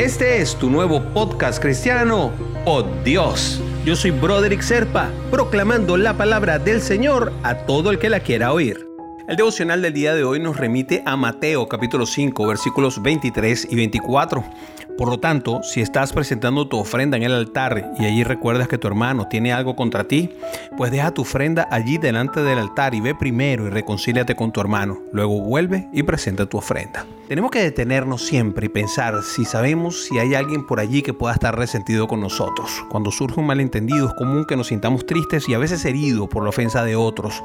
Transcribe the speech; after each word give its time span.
Este 0.00 0.40
es 0.40 0.56
tu 0.56 0.70
nuevo 0.70 1.02
podcast 1.12 1.60
cristiano, 1.60 2.32
Oh 2.64 2.82
Dios. 3.04 3.60
Yo 3.84 3.94
soy 3.94 4.12
Broderick 4.12 4.62
Serpa, 4.62 5.10
proclamando 5.30 5.98
la 5.98 6.16
palabra 6.16 6.58
del 6.58 6.80
Señor 6.80 7.34
a 7.42 7.54
todo 7.66 7.90
el 7.90 7.98
que 7.98 8.08
la 8.08 8.20
quiera 8.20 8.54
oír. 8.54 8.88
El 9.28 9.36
devocional 9.36 9.82
del 9.82 9.92
día 9.92 10.14
de 10.14 10.24
hoy 10.24 10.40
nos 10.40 10.56
remite 10.56 11.02
a 11.04 11.16
Mateo 11.16 11.68
capítulo 11.68 12.06
5 12.06 12.46
versículos 12.46 13.02
23 13.02 13.68
y 13.70 13.76
24. 13.76 14.42
Por 15.00 15.08
lo 15.08 15.18
tanto, 15.18 15.62
si 15.62 15.80
estás 15.80 16.12
presentando 16.12 16.68
tu 16.68 16.76
ofrenda 16.76 17.16
en 17.16 17.22
el 17.22 17.32
altar 17.32 17.94
y 17.98 18.04
allí 18.04 18.22
recuerdas 18.22 18.68
que 18.68 18.76
tu 18.76 18.86
hermano 18.86 19.28
tiene 19.28 19.50
algo 19.50 19.74
contra 19.74 20.04
ti, 20.04 20.36
pues 20.76 20.90
deja 20.90 21.10
tu 21.14 21.22
ofrenda 21.22 21.66
allí 21.70 21.96
delante 21.96 22.42
del 22.42 22.58
altar 22.58 22.94
y 22.94 23.00
ve 23.00 23.14
primero 23.14 23.66
y 23.66 23.70
reconcíliate 23.70 24.36
con 24.36 24.52
tu 24.52 24.60
hermano. 24.60 25.00
Luego 25.14 25.40
vuelve 25.40 25.88
y 25.94 26.02
presenta 26.02 26.44
tu 26.44 26.58
ofrenda. 26.58 27.06
Tenemos 27.28 27.50
que 27.50 27.62
detenernos 27.62 28.26
siempre 28.26 28.66
y 28.66 28.68
pensar 28.68 29.22
si 29.22 29.46
sabemos 29.46 30.04
si 30.04 30.18
hay 30.18 30.34
alguien 30.34 30.66
por 30.66 30.80
allí 30.80 31.00
que 31.00 31.14
pueda 31.14 31.32
estar 31.32 31.56
resentido 31.56 32.06
con 32.06 32.20
nosotros. 32.20 32.84
Cuando 32.90 33.10
surge 33.10 33.40
un 33.40 33.46
malentendido 33.46 34.06
es 34.06 34.12
común 34.12 34.44
que 34.44 34.54
nos 34.54 34.66
sintamos 34.66 35.06
tristes 35.06 35.48
y 35.48 35.54
a 35.54 35.58
veces 35.58 35.82
heridos 35.86 36.28
por 36.28 36.42
la 36.42 36.50
ofensa 36.50 36.84
de 36.84 36.96
otros. 36.96 37.42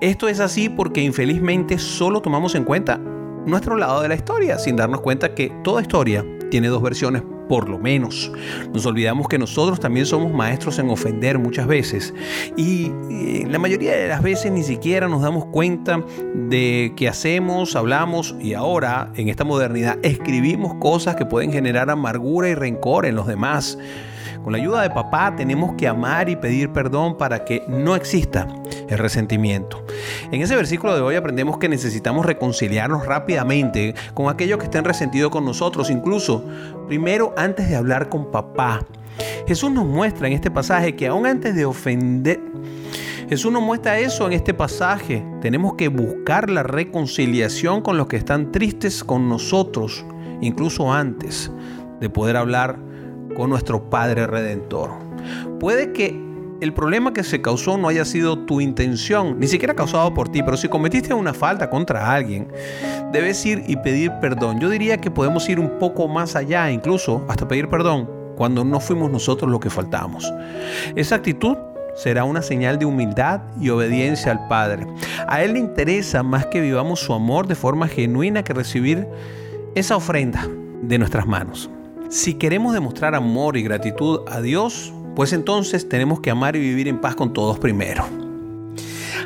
Esto 0.00 0.26
es 0.26 0.40
así 0.40 0.70
porque 0.70 1.02
infelizmente 1.02 1.78
solo 1.78 2.22
tomamos 2.22 2.54
en 2.54 2.64
cuenta 2.64 2.98
nuestro 3.44 3.76
lado 3.76 4.00
de 4.00 4.08
la 4.08 4.14
historia, 4.14 4.58
sin 4.58 4.76
darnos 4.76 5.02
cuenta 5.02 5.34
que 5.34 5.52
toda 5.62 5.82
historia 5.82 6.24
tiene 6.54 6.68
dos 6.68 6.82
versiones 6.82 7.24
por 7.48 7.68
lo 7.68 7.80
menos. 7.80 8.30
Nos 8.72 8.86
olvidamos 8.86 9.26
que 9.26 9.38
nosotros 9.38 9.80
también 9.80 10.06
somos 10.06 10.32
maestros 10.32 10.78
en 10.78 10.88
ofender 10.88 11.36
muchas 11.36 11.66
veces 11.66 12.14
y, 12.56 12.92
la 13.48 13.58
mayoría 13.58 13.96
de 13.96 14.06
las 14.06 14.22
veces 14.22 14.52
ni 14.52 14.62
siquiera 14.62 15.08
nos 15.08 15.20
damos 15.20 15.46
cuenta 15.46 16.00
de 16.32 16.92
que 16.96 17.08
hacemos, 17.08 17.74
hablamos 17.74 18.36
y 18.40 18.54
ahora 18.54 19.10
en 19.16 19.28
esta 19.28 19.42
modernidad 19.42 19.98
escribimos 20.02 20.74
cosas 20.74 21.16
que 21.16 21.26
pueden 21.26 21.50
generar 21.50 21.90
amargura 21.90 22.48
y 22.48 22.54
rencor 22.54 23.04
en 23.04 23.16
los 23.16 23.26
demás. 23.26 23.76
Con 24.44 24.52
la 24.52 24.60
ayuda 24.60 24.82
de 24.82 24.90
papá 24.90 25.34
tenemos 25.34 25.74
que 25.74 25.88
amar 25.88 26.28
y 26.28 26.36
pedir 26.36 26.70
perdón 26.70 27.18
para 27.18 27.44
que 27.44 27.64
no 27.66 27.96
exista 27.96 28.46
el 28.88 28.98
resentimiento. 28.98 29.83
En 30.30 30.42
ese 30.42 30.56
versículo 30.56 30.94
de 30.94 31.00
hoy 31.00 31.14
aprendemos 31.16 31.58
que 31.58 31.68
necesitamos 31.68 32.26
reconciliarnos 32.26 33.06
rápidamente 33.06 33.94
con 34.14 34.28
aquellos 34.28 34.58
que 34.58 34.64
estén 34.64 34.84
resentidos 34.84 35.30
con 35.30 35.44
nosotros, 35.44 35.90
incluso 35.90 36.44
primero 36.86 37.34
antes 37.36 37.68
de 37.68 37.76
hablar 37.76 38.08
con 38.08 38.30
papá. 38.30 38.84
Jesús 39.46 39.70
nos 39.70 39.84
muestra 39.86 40.26
en 40.26 40.32
este 40.32 40.50
pasaje 40.50 40.96
que 40.96 41.06
aún 41.06 41.26
antes 41.26 41.54
de 41.54 41.64
ofender, 41.64 42.40
Jesús 43.28 43.50
nos 43.52 43.62
muestra 43.62 43.98
eso 43.98 44.26
en 44.26 44.34
este 44.34 44.52
pasaje. 44.52 45.24
Tenemos 45.40 45.74
que 45.74 45.88
buscar 45.88 46.50
la 46.50 46.62
reconciliación 46.62 47.80
con 47.80 47.96
los 47.96 48.06
que 48.06 48.16
están 48.16 48.52
tristes 48.52 49.02
con 49.02 49.28
nosotros, 49.28 50.04
incluso 50.40 50.92
antes 50.92 51.50
de 52.00 52.10
poder 52.10 52.36
hablar 52.36 52.78
con 53.34 53.50
nuestro 53.50 53.88
Padre 53.88 54.26
Redentor. 54.26 54.90
Puede 55.58 55.92
que 55.92 56.20
el 56.60 56.72
problema 56.72 57.12
que 57.12 57.24
se 57.24 57.42
causó 57.42 57.76
no 57.76 57.88
haya 57.88 58.04
sido 58.04 58.38
tu 58.38 58.60
intención, 58.60 59.38
ni 59.38 59.46
siquiera 59.46 59.74
causado 59.74 60.14
por 60.14 60.28
ti, 60.28 60.42
pero 60.42 60.56
si 60.56 60.68
cometiste 60.68 61.12
una 61.12 61.34
falta 61.34 61.68
contra 61.68 62.12
alguien, 62.12 62.48
debes 63.12 63.44
ir 63.44 63.62
y 63.66 63.76
pedir 63.76 64.12
perdón. 64.20 64.60
Yo 64.60 64.70
diría 64.70 64.98
que 64.98 65.10
podemos 65.10 65.48
ir 65.48 65.58
un 65.58 65.78
poco 65.78 66.08
más 66.08 66.36
allá, 66.36 66.70
incluso 66.70 67.24
hasta 67.28 67.48
pedir 67.48 67.68
perdón, 67.68 68.08
cuando 68.36 68.64
no 68.64 68.80
fuimos 68.80 69.10
nosotros 69.10 69.50
los 69.50 69.60
que 69.60 69.70
faltamos. 69.70 70.32
Esa 70.96 71.16
actitud 71.16 71.56
será 71.94 72.24
una 72.24 72.42
señal 72.42 72.78
de 72.78 72.86
humildad 72.86 73.42
y 73.60 73.70
obediencia 73.70 74.32
al 74.32 74.48
Padre. 74.48 74.86
A 75.28 75.42
Él 75.42 75.54
le 75.54 75.60
interesa 75.60 76.22
más 76.22 76.46
que 76.46 76.60
vivamos 76.60 77.00
su 77.00 77.12
amor 77.12 77.46
de 77.46 77.54
forma 77.54 77.88
genuina 77.88 78.42
que 78.42 78.52
recibir 78.52 79.06
esa 79.74 79.96
ofrenda 79.96 80.48
de 80.82 80.98
nuestras 80.98 81.26
manos. 81.26 81.70
Si 82.10 82.34
queremos 82.34 82.74
demostrar 82.74 83.14
amor 83.14 83.56
y 83.56 83.62
gratitud 83.62 84.20
a 84.28 84.40
Dios, 84.40 84.92
pues 85.14 85.32
entonces 85.32 85.88
tenemos 85.88 86.20
que 86.20 86.30
amar 86.30 86.56
y 86.56 86.60
vivir 86.60 86.88
en 86.88 87.00
paz 87.00 87.14
con 87.14 87.32
todos 87.32 87.58
primero. 87.58 88.04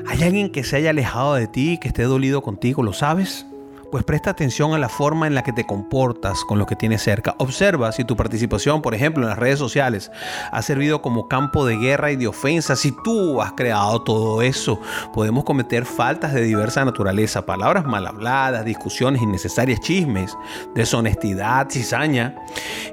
¿Hay 0.06 0.22
alguien 0.22 0.50
que 0.50 0.64
se 0.64 0.76
haya 0.76 0.90
alejado 0.90 1.34
de 1.34 1.46
ti, 1.46 1.78
que 1.80 1.88
esté 1.88 2.04
dolido 2.04 2.42
contigo, 2.42 2.82
lo 2.82 2.92
sabes? 2.92 3.46
Pues 3.90 4.04
presta 4.04 4.28
atención 4.28 4.74
a 4.74 4.78
la 4.78 4.90
forma 4.90 5.26
en 5.26 5.34
la 5.34 5.42
que 5.42 5.54
te 5.54 5.64
comportas 5.64 6.44
con 6.44 6.58
los 6.58 6.66
que 6.66 6.76
tienes 6.76 7.02
cerca. 7.02 7.34
Observa 7.38 7.90
si 7.90 8.04
tu 8.04 8.16
participación, 8.16 8.82
por 8.82 8.94
ejemplo, 8.94 9.22
en 9.22 9.30
las 9.30 9.38
redes 9.38 9.58
sociales 9.58 10.10
ha 10.52 10.60
servido 10.60 11.00
como 11.00 11.26
campo 11.26 11.64
de 11.64 11.78
guerra 11.78 12.12
y 12.12 12.16
de 12.16 12.26
ofensa. 12.26 12.76
Si 12.76 12.92
tú 13.02 13.40
has 13.40 13.52
creado 13.52 14.02
todo 14.02 14.42
eso, 14.42 14.78
podemos 15.14 15.44
cometer 15.44 15.86
faltas 15.86 16.34
de 16.34 16.42
diversa 16.42 16.84
naturaleza, 16.84 17.46
palabras 17.46 17.86
mal 17.86 18.06
habladas, 18.06 18.66
discusiones 18.66 19.22
innecesarias, 19.22 19.80
chismes, 19.80 20.36
deshonestidad, 20.74 21.70
cizaña. 21.70 22.36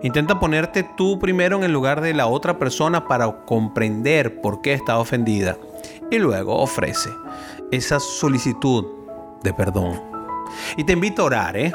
Intenta 0.02 0.40
ponerte 0.40 0.84
tú 0.96 1.20
primero 1.20 1.58
en 1.58 1.66
el 1.66 1.74
lugar 1.74 2.00
de 2.00 2.14
la 2.14 2.28
otra 2.28 2.58
persona 2.58 3.06
para 3.06 3.46
comprender 3.46 4.40
por 4.40 4.62
qué 4.62 4.72
está 4.72 4.98
ofendida. 4.98 5.58
Y 6.10 6.20
luego 6.20 6.56
ofrece 6.56 7.10
esa 7.70 8.00
solicitud 8.00 8.86
de 9.44 9.54
perdón. 9.54 10.15
Y 10.78 10.84
te 10.84 10.94
invito 10.94 11.22
a 11.22 11.26
orar, 11.26 11.58
¿eh? 11.58 11.72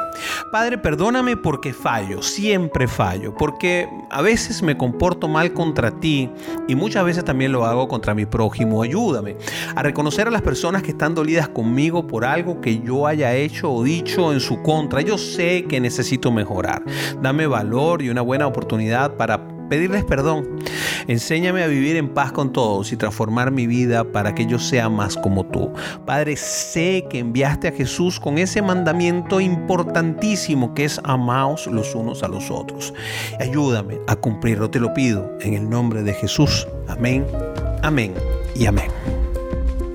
Padre, 0.50 0.78
perdóname 0.78 1.36
porque 1.36 1.72
fallo, 1.72 2.22
siempre 2.22 2.88
fallo, 2.88 3.34
porque 3.34 3.88
a 4.10 4.22
veces 4.22 4.62
me 4.62 4.76
comporto 4.76 5.28
mal 5.28 5.52
contra 5.52 5.90
ti 5.90 6.30
y 6.68 6.74
muchas 6.74 7.04
veces 7.04 7.24
también 7.24 7.52
lo 7.52 7.64
hago 7.64 7.88
contra 7.88 8.14
mi 8.14 8.26
prójimo. 8.26 8.82
Ayúdame 8.82 9.36
a 9.74 9.82
reconocer 9.82 10.28
a 10.28 10.30
las 10.30 10.42
personas 10.42 10.82
que 10.82 10.90
están 10.90 11.14
dolidas 11.14 11.48
conmigo 11.48 12.06
por 12.06 12.24
algo 12.24 12.60
que 12.60 12.80
yo 12.80 13.06
haya 13.06 13.34
hecho 13.34 13.72
o 13.72 13.82
dicho 13.82 14.32
en 14.32 14.40
su 14.40 14.62
contra. 14.62 15.00
Yo 15.00 15.18
sé 15.18 15.64
que 15.64 15.80
necesito 15.80 16.30
mejorar. 16.30 16.82
Dame 17.22 17.46
valor 17.46 18.02
y 18.02 18.10
una 18.10 18.22
buena 18.22 18.46
oportunidad 18.46 19.16
para 19.16 19.59
pedirles 19.70 20.04
perdón. 20.04 20.58
Enséñame 21.06 21.62
a 21.62 21.66
vivir 21.66 21.96
en 21.96 22.10
paz 22.10 22.32
con 22.32 22.52
todos 22.52 22.92
y 22.92 22.96
transformar 22.96 23.50
mi 23.50 23.66
vida 23.66 24.04
para 24.04 24.34
que 24.34 24.44
yo 24.44 24.58
sea 24.58 24.90
más 24.90 25.16
como 25.16 25.46
tú. 25.46 25.72
Padre, 26.04 26.36
sé 26.36 27.06
que 27.08 27.20
enviaste 27.20 27.68
a 27.68 27.72
Jesús 27.72 28.20
con 28.20 28.36
ese 28.36 28.60
mandamiento 28.60 29.40
importantísimo 29.40 30.74
que 30.74 30.84
es 30.84 31.00
amaos 31.04 31.66
los 31.68 31.94
unos 31.94 32.22
a 32.22 32.28
los 32.28 32.50
otros. 32.50 32.92
Ayúdame 33.38 33.98
a 34.08 34.16
cumplirlo, 34.16 34.68
te 34.68 34.80
lo 34.80 34.92
pido, 34.92 35.38
en 35.40 35.54
el 35.54 35.70
nombre 35.70 36.02
de 36.02 36.12
Jesús. 36.12 36.66
Amén, 36.88 37.24
amén 37.82 38.12
y 38.54 38.66
amén. 38.66 39.19